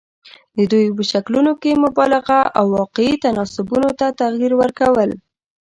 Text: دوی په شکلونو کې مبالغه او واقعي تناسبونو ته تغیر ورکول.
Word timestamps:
دوی 0.71 0.85
په 0.97 1.03
شکلونو 1.11 1.51
کې 1.61 1.81
مبالغه 1.85 2.39
او 2.59 2.65
واقعي 2.79 3.13
تناسبونو 3.23 3.89
ته 3.99 4.07
تغیر 4.21 4.51
ورکول. 4.61 5.09